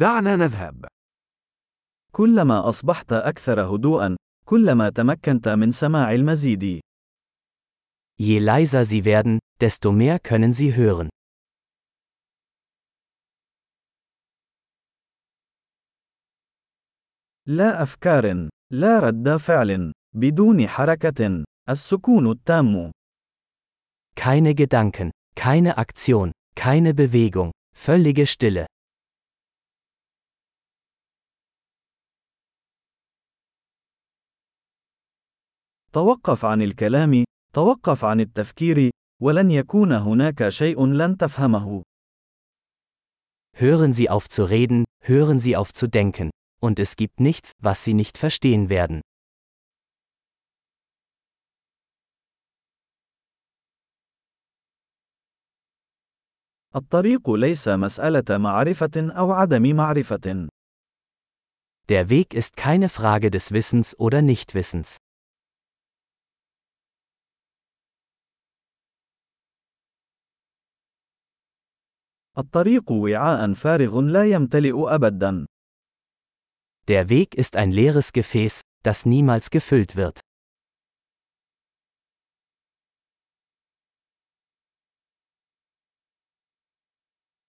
دعنا 0.00 0.35
نذهب. 0.35 0.85
كلما 2.11 2.69
أصبحت 2.69 3.13
أكثر 3.13 3.61
هدوءا، 3.75 4.15
كلما 4.45 4.89
تمكنت 4.89 5.47
من 5.49 5.71
سماع 5.71 6.11
المزيد. 6.11 6.79
Je 8.21 8.39
leiser 8.39 8.85
sie 8.85 9.05
werden, 9.05 9.39
desto 9.59 9.91
mehr 9.91 10.19
können 10.19 10.53
sie 10.53 10.73
hören. 10.73 11.09
لا 17.47 17.83
أفكار، 17.83 18.49
لا 18.71 18.99
رد 18.99 19.37
فعل، 19.37 19.91
بدون 20.15 20.67
حركة، 20.67 21.43
السكون 21.69 22.31
التام. 22.31 22.91
Keine 24.15 24.53
Gedanken, 24.53 25.11
keine 25.35 25.77
Aktion, 25.77 26.31
keine 26.55 26.93
Bewegung, 26.93 27.51
völlige 27.75 28.27
Stille. 28.27 28.65
توقف 35.92 36.44
عن 36.44 36.62
الكلام، 36.62 37.24
توقف 37.54 38.04
عن 38.04 38.20
التفكير، 38.20 38.90
ولن 39.22 39.50
يكون 39.50 39.92
هناك 39.92 40.48
شيء 40.48 40.86
لن 40.86 41.16
تفهمه. 41.16 41.82
Hören 43.56 43.92
Sie 43.92 44.10
auf 44.10 44.28
zu 44.28 44.44
reden, 44.44 44.84
hören 45.02 45.38
Sie 45.38 45.56
auf 45.56 45.72
zu 45.72 45.86
denken. 45.86 46.30
Und 46.62 46.78
es 46.78 46.96
gibt 46.96 47.20
nichts, 47.20 47.52
was 47.62 47.84
Sie 47.84 47.94
nicht 47.94 48.18
verstehen 48.18 48.68
werden. 48.68 49.00
الطريق 56.76 57.30
ليس 57.30 57.68
مسألة 57.68 58.38
معرفة 58.38 58.90
أو 58.96 59.32
عدم 59.32 59.76
معرفة. 59.76 60.48
Der 61.88 62.10
Weg 62.10 62.34
ist 62.34 62.56
keine 62.56 62.88
Frage 62.88 63.30
des 63.30 63.52
Wissens 63.52 63.98
oder 63.98 64.20
Nichtwissens. 64.20 64.98
الطريق 72.40 72.92
وعاء 72.92 73.54
فارغ 73.54 74.00
لا 74.00 74.24
يمتلئ 74.24 74.94
أبدا. 74.94 75.46
Der 76.88 77.08
Weg 77.08 77.34
ist 77.34 77.56
ein 77.56 77.70
leeres 77.70 78.12
Gefäß, 78.12 78.60
das 78.82 79.06
niemals 79.06 79.50
gefüllt 79.50 79.96
wird. 79.96 80.20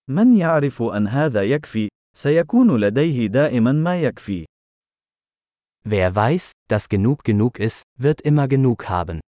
من 0.10 0.38
يعرف 0.38 0.82
أن 0.82 1.08
هذا 1.08 1.44
يكفي، 1.44 1.90
سيكون 2.18 2.80
لديه 2.80 3.28
دائما 3.28 3.72
ما 3.72 4.02
يكفي. 4.02 4.46
Wer 5.86 6.16
weiß, 6.16 6.52
dass 6.70 6.90
genug 6.90 7.23
genug 7.23 7.60
ist, 7.60 7.84
wird 8.00 8.22
immer 8.22 8.48
genug 8.48 8.90
haben. 8.90 9.20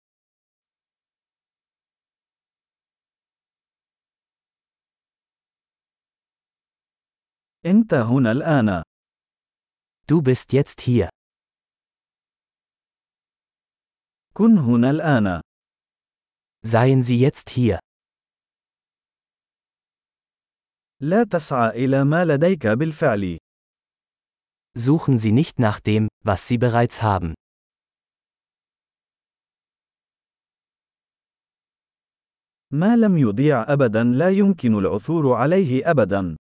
أنت 7.66 7.94
هنا 7.94 8.32
الآن. 8.32 8.84
Du 10.08 10.22
bist 10.22 10.54
jetzt 10.54 10.82
hier. 10.82 11.10
كن 14.34 14.58
هنا 14.58 14.90
الآن. 14.90 15.42
Seien 16.66 17.04
Sie 17.04 17.20
jetzt 17.20 17.50
hier. 17.50 17.80
لا 21.02 21.24
تسعى 21.24 21.70
إلى 21.86 22.04
ما 22.04 22.26
لديك 22.26 22.68
بالفعل. 22.68 23.38
Suchen 24.78 25.18
Sie 25.18 25.32
nicht 25.32 25.60
nach 25.60 25.80
dem, 25.80 26.08
was 26.24 26.48
Sie 26.48 26.58
bereits 26.58 27.02
haben. 27.02 27.34
ما 32.72 32.96
لم 32.98 33.18
يضيع 33.18 33.74
أبدا 33.74 34.04
لا 34.04 34.30
يمكن 34.30 34.78
العثور 34.78 35.34
عليه 35.34 35.92
أبدا. 35.92 36.36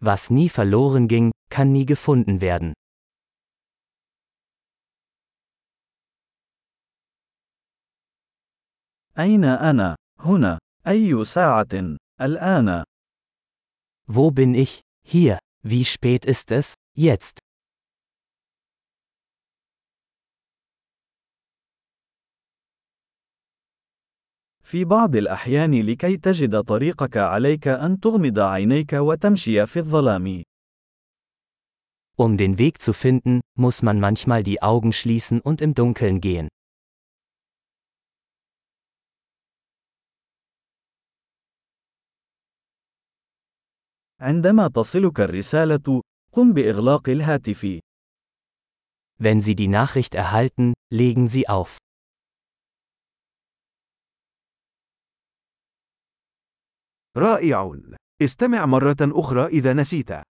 Was 0.00 0.30
nie 0.30 0.48
verloren 0.48 1.08
ging, 1.08 1.32
kann 1.48 1.72
nie 1.72 1.86
gefunden 1.86 2.40
werden. 2.40 2.72
أين 9.18 9.44
أنا؟ 9.44 9.96
هنا. 10.20 10.58
أي 10.86 11.24
ساعة؟ 11.24 11.96
الآن. 12.20 12.84
Wo 14.06 14.30
bin 14.30 14.54
ich? 14.54 14.80
Hier. 15.04 15.38
Wie 15.62 15.84
spät 15.84 16.24
ist 16.24 16.50
es? 16.52 16.74
Jetzt. 16.96 17.38
في 24.70 24.84
بعض 24.84 25.16
الأحيان 25.16 25.82
لكي 25.82 26.16
تجد 26.16 26.60
طريقك 26.64 27.16
عليك 27.16 27.68
أن 27.68 28.00
تغمض 28.00 28.38
عينيك 28.38 28.92
وتمشي 28.92 29.66
في 29.66 29.78
الظلام. 29.78 30.42
Um 32.18 32.36
den 32.36 32.58
Weg 32.58 32.80
zu 32.80 32.92
finden, 32.92 33.40
muss 33.58 33.82
man 33.82 34.00
manchmal 34.00 34.42
die 34.42 34.62
Augen 34.62 34.92
schließen 34.92 35.40
und 35.40 35.60
im 35.60 35.74
Dunkeln 35.74 36.20
gehen. 36.20 36.48
عندما 44.20 44.68
تصلك 44.68 45.20
الرسالة، 45.20 46.02
قم 46.32 46.52
بإغلاق 46.52 47.08
الهاتف. 47.08 47.80
Wenn 49.18 49.40
Sie 49.40 49.54
die 49.54 49.68
Nachricht 49.68 50.14
erhalten, 50.14 50.74
legen 50.90 51.26
Sie 51.26 51.48
auf. 51.48 51.78
رائع. 57.17 57.77
استمع 58.21 58.65
مرة 58.65 58.97
أخرى 59.01 59.45
إذا 59.45 59.73
نسيت. 59.73 60.30